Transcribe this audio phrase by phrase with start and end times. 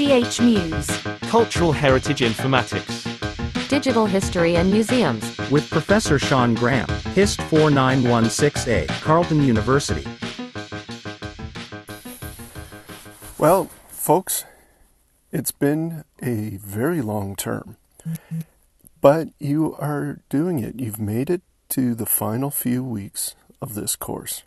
[0.00, 0.88] DH Muse.
[1.28, 3.04] Cultural Heritage Informatics.
[3.68, 5.36] Digital History and Museums.
[5.50, 10.08] with Professor Shawn Graham, HIST 4916A, Carleton University.
[13.36, 14.46] Well, folks,
[15.32, 17.76] it's been a very long term,
[19.02, 20.80] but you are doing it.
[20.80, 24.44] You've made it to the final few weeks of this course.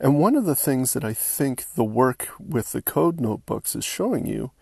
[0.00, 3.84] And one of the things that I think the work with the code notebooks is
[3.84, 4.52] showing you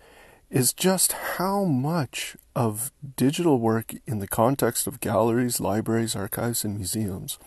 [0.51, 6.77] is just how much of digital work in the context of galleries, libraries, archives, and
[6.77, 7.39] museums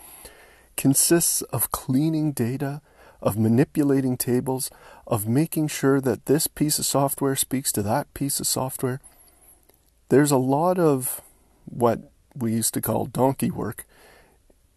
[0.78, 2.82] consists of cleaning data,
[3.22, 4.70] of manipulating tables,
[5.08, 9.02] of making sure that this piece of software speaks to that piece of software.
[10.10, 11.22] There's a lot of
[11.66, 13.86] what we used to call donkey work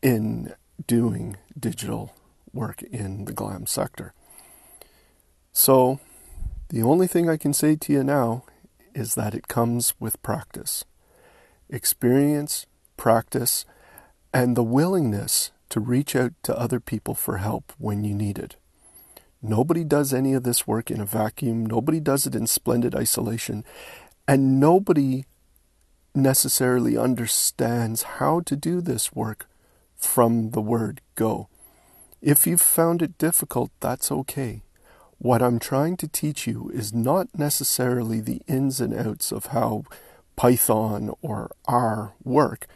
[0.03, 0.55] in
[0.87, 2.15] doing digital
[2.53, 4.13] work in the GLAM sector.
[5.53, 6.01] So,
[6.75, 8.43] the only thing I can say to you now
[8.97, 10.85] is that it comes with practice.
[11.71, 12.67] Experience,
[12.97, 13.65] practice,
[14.33, 18.57] and the willingness to reach out to other people for help when you need it.
[19.41, 23.65] Nobody does any of this work in a vacuum, nobody does it in splendid isolation,
[24.27, 25.27] and nobody
[26.13, 29.47] necessarily understands how to do this work
[29.97, 31.47] from the word go.
[32.21, 34.63] If you've found it difficult, that's okay.
[35.19, 39.85] What I'm trying to teach you is not necessarily the ins and outs of how
[40.37, 42.67] Python or R work,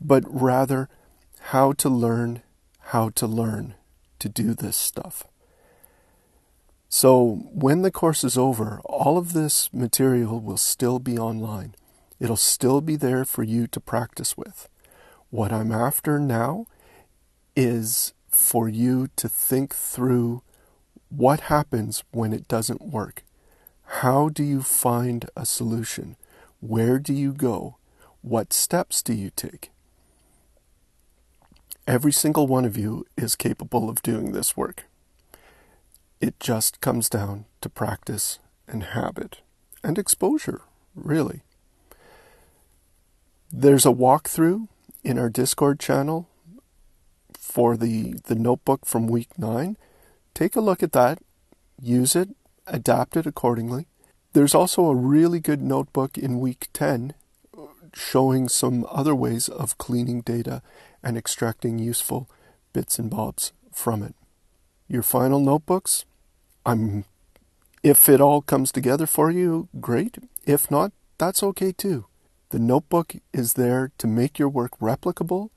[0.00, 0.88] but rather
[1.40, 2.42] how to learn
[2.90, 3.74] how to learn
[4.18, 5.24] to do this stuff.
[6.88, 11.74] So, when the course is over, all of this material will still be online.
[12.20, 14.68] It'll still be there for you to practice with.
[15.30, 16.66] What I'm after now
[17.56, 20.42] is for you to think through
[21.08, 23.22] what happens when it doesn't work.
[24.00, 26.16] How do you find a solution?
[26.60, 27.76] Where do you go?
[28.22, 29.70] What steps do you take?
[31.86, 34.84] Every single one of you is capable of doing this work.
[36.20, 39.40] It just comes down to practice and habit
[39.84, 40.62] and exposure,
[40.96, 41.42] really.
[43.52, 44.66] There's a walkthrough
[45.04, 46.28] in our Discord channel
[47.38, 49.76] for the, the notebook from week nine.
[50.36, 51.20] Take a look at that,
[51.80, 52.28] use it,
[52.66, 53.86] adapt it accordingly.
[54.34, 57.14] There's also a really good notebook in week 10
[57.94, 60.60] showing some other ways of cleaning data
[61.02, 62.28] and extracting useful
[62.74, 64.14] bits and bobs from it.
[64.88, 66.04] Your final notebooks,
[66.66, 67.06] I'm
[67.82, 70.18] if it all comes together for you, great.
[70.44, 72.08] If not, that's okay too.
[72.50, 75.48] The notebook is there to make your work replicable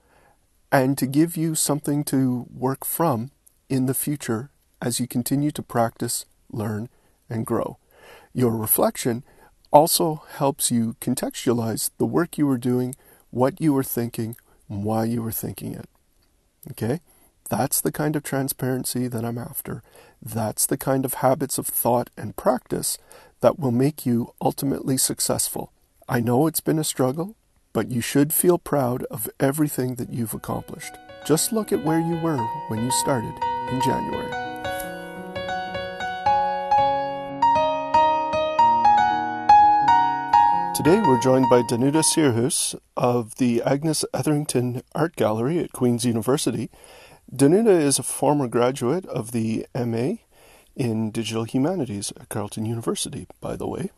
[0.72, 3.32] and to give you something to work from
[3.68, 4.52] in the future
[4.82, 6.90] as you continue to practice, learn,
[7.30, 7.78] and grow.
[8.34, 9.24] Your reflection
[9.72, 12.96] also helps you contextualize the work you were doing,
[13.30, 14.36] what you were thinking,
[14.68, 15.88] and why you were thinking it.
[16.72, 17.02] Okay?
[17.50, 19.82] That's the kind of transparency that I'm after.
[20.22, 22.98] That's the kind of habits of thought and practice
[23.42, 25.72] that will make you ultimately successful.
[26.08, 27.36] I know it's been a struggle,
[27.74, 30.94] but you should feel proud of everything that you've accomplished.
[31.26, 33.34] Just look at where you were when you started
[33.72, 34.49] in January.
[40.80, 46.70] Today we're joined by Danuta Sierhuis of the Agnes Etherington Art Gallery at Queen's University.
[47.30, 50.14] Danuta is a former graduate of the MA
[50.78, 53.92] in Digital Humanities at Carleton University, by the way.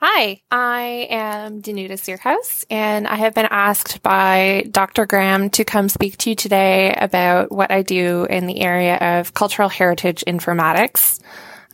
[0.00, 5.06] Hi, I am Danuta Sierhuis, and I have been asked by Dr.
[5.06, 9.34] Graham to come speak to you today about what I do in the area of
[9.34, 11.20] cultural heritage informatics.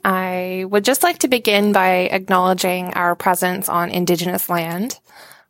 [0.05, 5.01] I would just like to begin by acknowledging our presence on Indigenous land.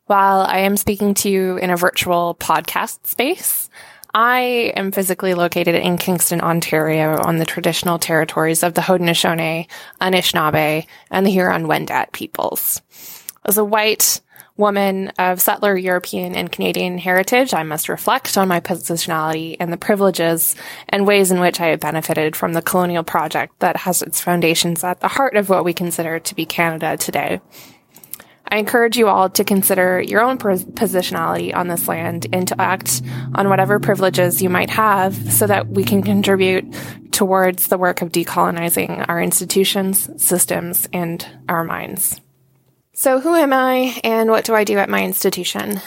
[0.05, 3.69] While I am speaking to you in a virtual podcast space,
[4.13, 9.67] I am physically located in Kingston, Ontario, on the traditional territories of the Haudenosaunee,
[9.99, 12.81] Anishinaabe, and the Huron-Wendat peoples.
[13.43, 14.21] As a white
[14.57, 19.77] woman of settler European and Canadian heritage, I must reflect on my positionality and the
[19.77, 20.55] privileges
[20.87, 24.83] and ways in which I have benefited from the colonial project that has its foundations
[24.83, 27.41] at the heart of what we consider to be Canada today.
[28.47, 33.01] I encourage you all to consider your own positionality on this land and to act
[33.33, 36.65] on whatever privileges you might have so that we can contribute
[37.11, 42.21] towards the work of decolonizing our institutions, systems, and our minds.
[42.97, 45.81] So, who am I and what do I do at my institution?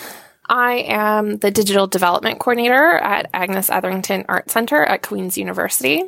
[0.46, 6.04] I am the digital development coordinator at Agnes Etherington Art Center at Queen's University.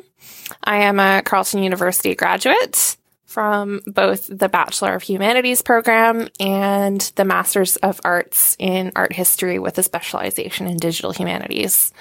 [0.63, 7.25] I am a Carleton University graduate from both the Bachelor of Humanities program and the
[7.25, 11.93] Masters of Arts in Art History with a specialization in digital humanities.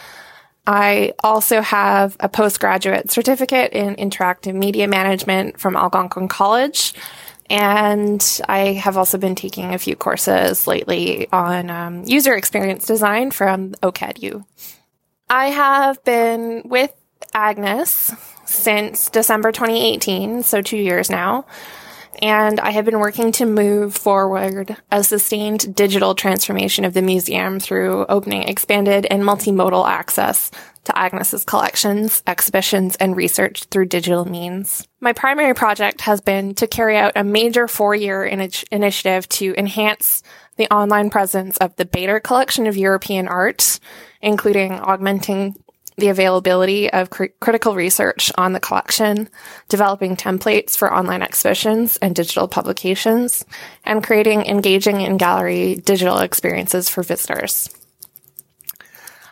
[0.66, 6.92] I also have a postgraduate certificate in interactive media management from Algonquin College.
[7.50, 13.32] And I have also been taking a few courses lately on um, user experience design
[13.32, 14.44] from OCADU.
[15.28, 16.94] I have been with
[17.34, 18.12] Agnes
[18.44, 21.44] since December 2018, so two years now.
[22.22, 27.60] And I have been working to move forward a sustained digital transformation of the museum
[27.60, 30.50] through opening expanded and multimodal access
[30.84, 34.86] to Agnes's collections, exhibitions, and research through digital means.
[35.00, 40.22] My primary project has been to carry out a major four-year in- initiative to enhance
[40.56, 43.78] the online presence of the Bader collection of European art,
[44.20, 45.54] including augmenting
[46.00, 49.28] the availability of cr- critical research on the collection,
[49.68, 53.44] developing templates for online exhibitions and digital publications,
[53.84, 57.68] and creating engaging in gallery digital experiences for visitors.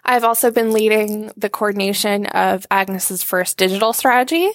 [0.05, 4.51] I've also been leading the coordination of Agnes's first digital strategy,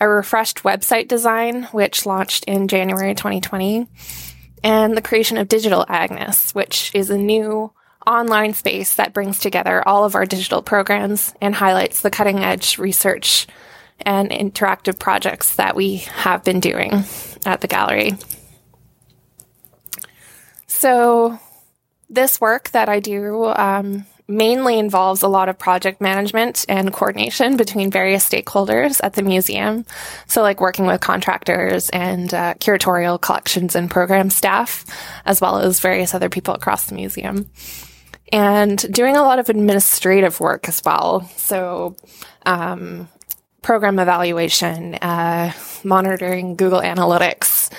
[0.00, 3.86] a refreshed website design, which launched in January 2020,
[4.64, 7.72] and the creation of Digital Agnes, which is a new
[8.06, 12.78] online space that brings together all of our digital programs and highlights the cutting edge
[12.78, 13.46] research
[14.00, 17.04] and interactive projects that we have been doing
[17.46, 18.12] at the gallery.
[20.66, 21.38] So,
[22.08, 27.56] this work that I do um, mainly involves a lot of project management and coordination
[27.56, 29.86] between various stakeholders at the museum.
[30.26, 34.84] So, like working with contractors and uh, curatorial collections and program staff,
[35.24, 37.48] as well as various other people across the museum
[38.32, 41.28] and doing a lot of administrative work as well.
[41.36, 41.94] So,
[42.46, 43.08] um,
[43.60, 45.52] program evaluation, uh,
[45.84, 47.70] monitoring Google Analytics,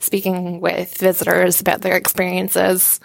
[0.00, 3.00] speaking with visitors about their experiences,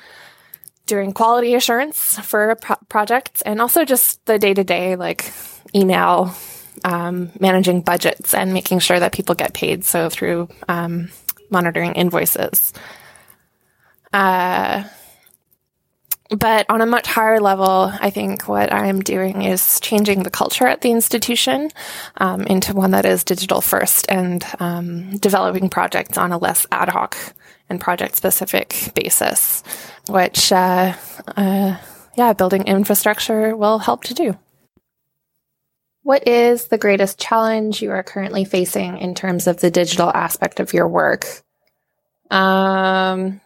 [0.87, 5.31] doing quality assurance for pro- projects, and also just the day to day, like
[5.73, 6.35] email,
[6.83, 9.85] um, managing budgets, and making sure that people get paid.
[9.85, 11.09] So, through um,
[11.49, 12.73] monitoring invoices.
[14.11, 14.83] Uh,
[16.29, 20.65] but on a much higher level, I think what I'm doing is changing the culture
[20.65, 21.69] at the institution
[22.17, 26.89] um, into one that is digital first and um, developing projects on a less ad
[26.89, 27.15] hoc
[27.69, 29.63] and project specific basis,
[30.09, 30.93] which, uh,
[31.37, 31.77] uh,
[32.15, 34.37] yeah, building infrastructure will help to do.
[36.01, 40.59] What is the greatest challenge you are currently facing in terms of the digital aspect
[40.59, 41.25] of your work?
[42.29, 43.41] Um,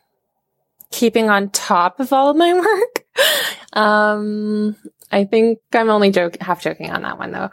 [0.92, 3.06] keeping on top of all of my work.
[3.74, 4.76] um,
[5.12, 7.50] I think I'm only joking, half joking on that one though.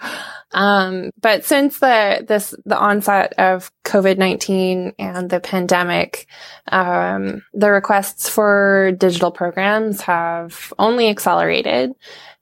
[0.52, 6.26] Um, but since the, this, the onset of COVID-19 and the pandemic,
[6.68, 11.92] um, the requests for digital programs have only accelerated.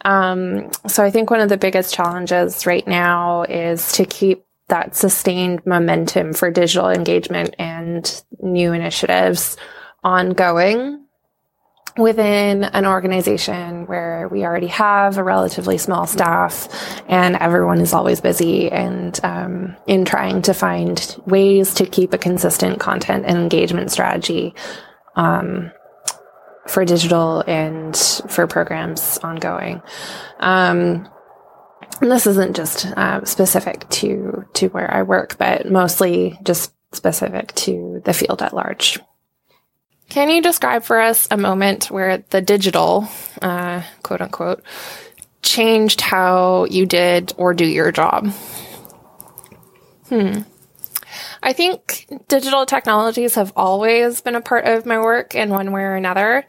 [0.05, 4.97] Um, so I think one of the biggest challenges right now is to keep that
[4.97, 9.57] sustained momentum for digital engagement and new initiatives
[10.05, 11.01] ongoing
[11.97, 16.69] within an organization where we already have a relatively small staff
[17.09, 22.19] and everyone is always busy and um, in trying to find ways to keep a
[22.19, 24.55] consistent content and engagement strategy
[25.15, 25.71] um,
[26.67, 27.97] for digital and
[28.29, 29.81] for programs ongoing.
[30.41, 31.09] Um,
[32.01, 37.55] and this isn't just uh, specific to to where i work but mostly just specific
[37.55, 38.99] to the field at large
[40.09, 43.09] can you describe for us a moment where the digital,
[43.43, 44.63] uh, quote unquote,
[45.43, 48.29] changed how you did or do your job?
[50.09, 50.43] Hmm.
[51.43, 55.83] I think digital technologies have always been a part of my work in one way
[55.83, 56.47] or another.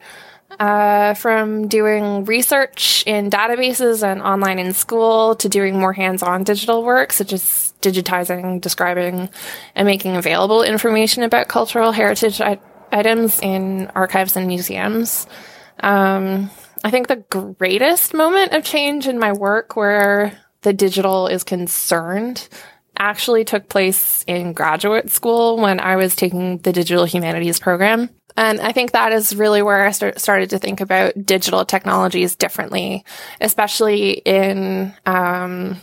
[0.60, 6.84] Uh, from doing research in databases and online in school to doing more hands-on digital
[6.84, 9.28] work, such as digitizing, describing,
[9.74, 12.40] and making available information about cultural heritage
[12.92, 15.26] items in archives and museums.
[15.80, 16.50] Um,
[16.84, 22.48] I think the greatest moment of change in my work where the digital is concerned
[22.98, 28.10] actually took place in graduate school when I was taking the digital humanities program.
[28.36, 32.36] And I think that is really where I start, started to think about digital technologies
[32.36, 33.04] differently,
[33.40, 35.80] especially in um,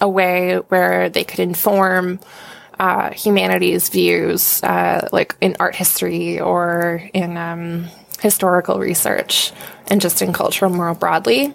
[0.00, 2.20] a way where they could inform
[2.78, 7.86] uh, humanities views, uh, like in art history or in um,
[8.20, 9.52] historical research,
[9.88, 11.54] and just in culture more broadly.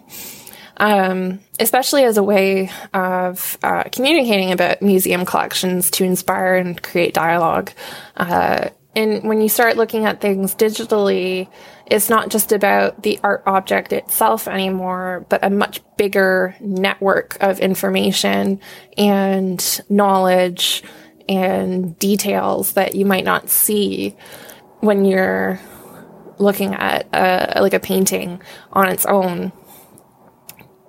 [0.77, 7.13] um, especially as a way of uh, communicating about museum collections to inspire and create
[7.13, 7.71] dialogue.
[8.17, 11.47] Uh, and when you start looking at things digitally,
[11.85, 17.59] it's not just about the art object itself anymore, but a much bigger network of
[17.59, 18.59] information
[18.97, 20.83] and knowledge
[21.27, 24.15] and details that you might not see
[24.79, 25.59] when you're
[26.37, 29.51] looking at a, like a painting on its own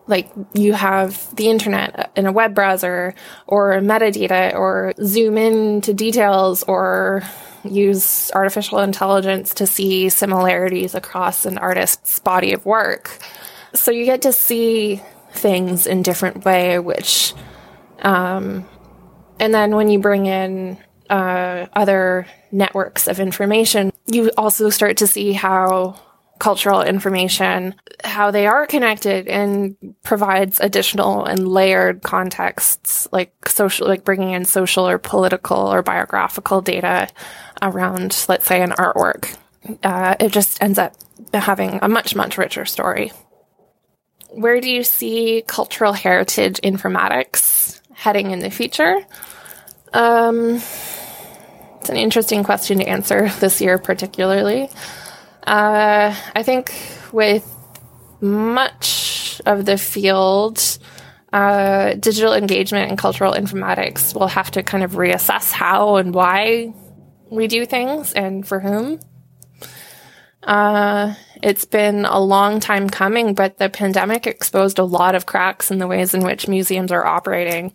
[0.07, 3.15] like you have the internet in a web browser
[3.47, 7.23] or metadata or zoom in to details or
[7.65, 13.19] use artificial intelligence to see similarities across an artist's body of work.
[13.73, 15.01] So you get to see
[15.33, 17.33] things in different way, which,
[18.03, 18.69] um,
[19.39, 20.79] and then when you bring in
[21.11, 25.99] uh, other networks of information, you also start to see how
[26.39, 34.05] cultural information, how they are connected and provides additional and layered contexts like social, like
[34.05, 37.09] bringing in social or political or biographical data
[37.63, 39.37] around, let's say, an artwork.
[39.83, 40.95] Uh, it just ends up
[41.33, 43.13] having a much, much richer story.
[44.31, 48.97] Where do you see cultural heritage informatics heading in the future?
[49.93, 54.71] Um, it's an interesting question to answer this year, particularly.
[55.47, 56.75] Uh, I think
[57.13, 57.49] with
[58.21, 60.79] much of the field,
[61.33, 66.73] uh, digital engagement and cultural informatics will have to kind of reassess how and why
[67.31, 69.01] we do things and for whom.
[70.43, 75.71] Uh, it's been a long time coming, but the pandemic exposed a lot of cracks
[75.71, 77.71] in the ways in which museums are operating.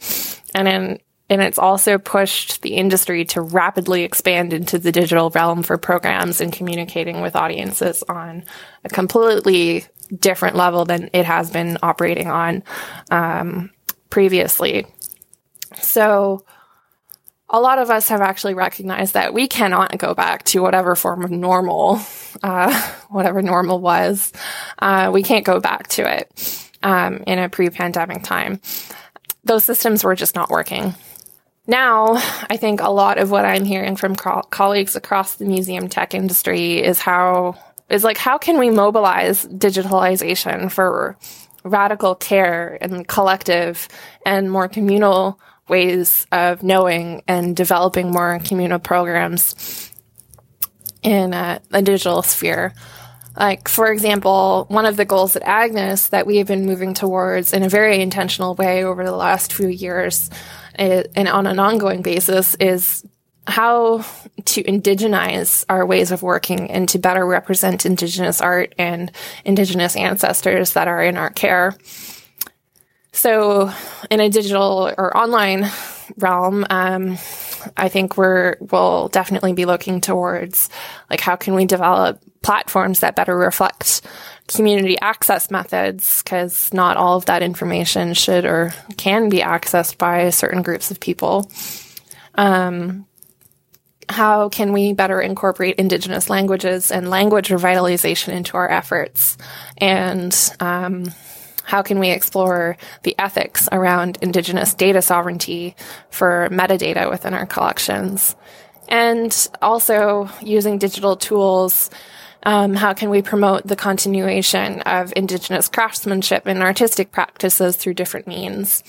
[0.56, 1.00] And in,
[1.30, 6.42] and it's also pushed the industry to rapidly expand into the digital realm for programs
[6.42, 8.44] and communicating with audiences on
[8.84, 9.86] a completely
[10.18, 12.64] different level than it has been operating on
[13.12, 13.70] um,
[14.10, 14.88] previously.
[15.80, 16.44] So,
[17.50, 21.24] a lot of us have actually recognized that we cannot go back to whatever form
[21.24, 22.00] of normal,
[22.44, 24.32] uh, whatever normal was.
[24.78, 28.62] Uh, we can't go back to it um, in a pre pandemic time.
[29.44, 30.94] Those systems were just not working.
[31.66, 32.16] Now,
[32.50, 36.14] I think a lot of what I'm hearing from co- colleagues across the museum tech
[36.14, 37.56] industry is how
[37.90, 41.18] is like how can we mobilize digitalization for
[41.64, 43.88] radical care and collective
[44.26, 45.40] and more communal
[45.70, 49.92] ways of knowing and developing more communal programs
[51.02, 52.74] in a, a digital sphere.
[53.38, 57.54] Like, for example, one of the goals at Agnes that we have been moving towards
[57.54, 60.30] in a very intentional way over the last few years
[60.76, 63.06] and on an ongoing basis is
[63.48, 64.06] how
[64.46, 69.12] to indigenize our ways of working and to better represent indigenous art and
[69.44, 71.76] indigenous ancestors that are in our care.
[73.12, 73.72] So,
[74.10, 75.70] in a digital or online
[76.18, 77.18] realm, um,
[77.76, 80.70] I think we're we'll definitely be looking towards
[81.10, 84.02] like how can we develop platforms that better reflect
[84.48, 90.30] community access methods because not all of that information should or can be accessed by
[90.30, 91.50] certain groups of people.
[92.36, 93.06] Um,
[94.08, 99.38] how can we better incorporate indigenous languages and language revitalization into our efforts?
[99.78, 101.14] And um,
[101.70, 105.76] how can we explore the ethics around indigenous data sovereignty
[106.10, 108.36] for metadata within our collections?
[108.88, 111.92] And also using digital tools
[112.44, 118.28] um, how can we promote the continuation of indigenous craftsmanship and artistic practices through different
[118.28, 118.84] means?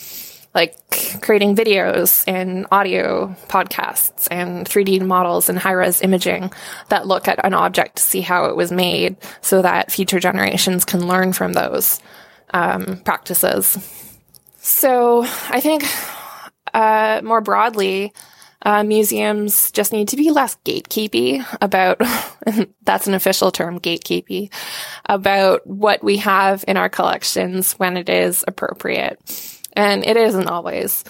[0.55, 0.77] Like
[1.21, 6.53] creating videos and audio podcasts and 3D models and high res imaging
[6.89, 10.85] that look at an object to see how it was made so that future generations
[10.85, 12.01] can learn from those
[12.53, 13.79] um, practices.
[14.57, 15.85] So I think
[16.75, 18.13] uh, more broadly,
[18.63, 22.01] uh, museums just need to be less gatekeepy about,
[22.83, 24.53] that's an official term, gatekeepy,
[25.07, 29.19] about what we have in our collections when it is appropriate.
[29.75, 31.05] And it isn't always.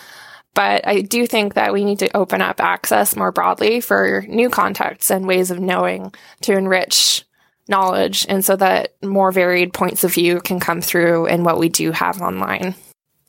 [0.55, 4.51] But I do think that we need to open up access more broadly for new
[4.51, 7.25] contexts and ways of knowing to enrich
[7.71, 11.69] knowledge and so that more varied points of view can come through in what we
[11.69, 12.75] do have online.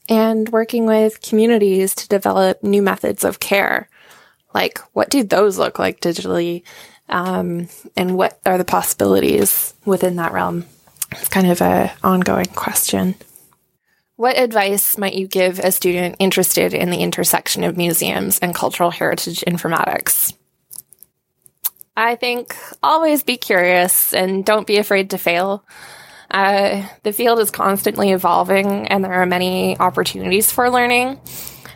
[0.10, 3.88] And working with communities to develop new methods of care
[4.54, 6.64] like what do those look like digitally?
[7.10, 7.68] Um,
[7.98, 10.66] and what are the possibilities within that realm?
[11.12, 13.16] It's kind of an ongoing question.
[14.16, 18.92] What advice might you give a student interested in the intersection of museums and cultural
[18.92, 20.34] heritage informatics
[21.96, 25.66] I think always be curious and don't be afraid to fail.
[26.30, 31.20] Uh, the field is constantly evolving, and there are many opportunities for learning,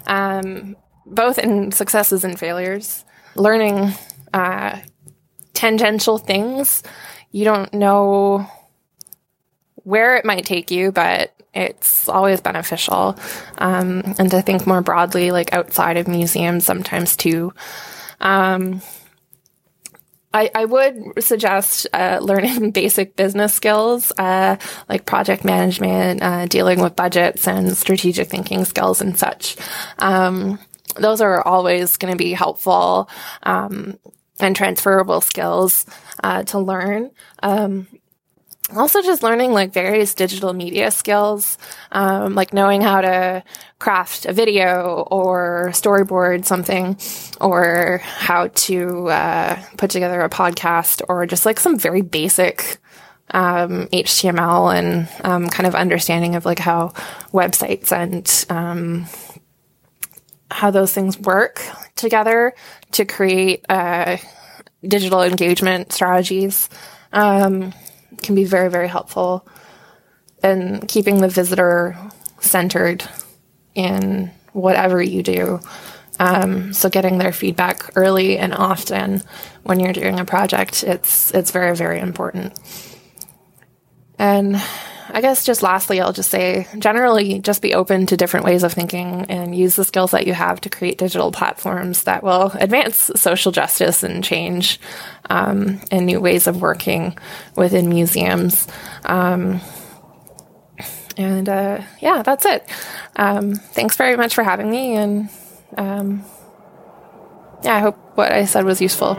[0.07, 3.03] um, both in successes and failures.
[3.35, 3.91] Learning
[4.33, 4.79] uh,
[5.53, 6.83] tangential things,
[7.31, 8.49] you don't know
[9.83, 13.19] where it might take you, but it's always beneficial.
[13.57, 17.53] Um, and to think more broadly, like outside of museums, sometimes too.
[18.21, 18.81] Um,
[20.35, 24.57] I, I, would suggest uh, learning basic business skills uh,
[24.89, 29.55] like project management, uh, dealing with budgets, and strategic thinking skills and such.
[29.99, 30.59] Um,
[30.97, 33.09] those are always going to be helpful
[33.43, 33.97] um,
[34.41, 35.85] and transferable skills
[36.21, 37.11] uh, to learn.
[37.41, 37.87] Um,
[38.73, 41.57] also just learning like various digital media skills,
[41.91, 43.43] um, like knowing how to
[43.79, 46.97] craft a video or storyboard something,
[47.39, 52.77] or how to uh, put together a podcast, or just like some very basic
[53.31, 56.89] um, HTML and um, kind of understanding of like how
[57.33, 59.05] websites and um,
[60.49, 61.61] how those things work
[61.95, 62.53] together
[62.91, 64.17] to create uh,
[64.83, 66.69] digital engagement strategies.
[67.11, 67.73] Um,
[68.25, 69.47] can be very, very helpful
[70.43, 71.97] in keeping the visitor
[72.39, 73.07] centered
[73.73, 75.59] in whatever you do.
[76.19, 79.21] Um, so getting their feedback early and often
[79.63, 82.57] when you're doing a project, it's it's very, very important.
[84.17, 84.61] And
[85.09, 88.73] I guess just lastly, I'll just say generally just be open to different ways of
[88.73, 93.11] thinking and use the skills that you have to create digital platforms that will advance
[93.15, 94.79] social justice and change
[95.29, 97.17] um, and new ways of working
[97.55, 98.67] within museums.
[99.03, 99.61] Um,
[101.17, 102.67] and uh, yeah, that's it.
[103.15, 104.95] Um, thanks very much for having me.
[104.95, 105.29] And
[105.77, 106.25] um,
[107.63, 109.15] yeah, I hope what I said was useful.